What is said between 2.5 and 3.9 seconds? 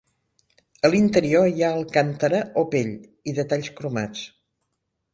o pell, i detalls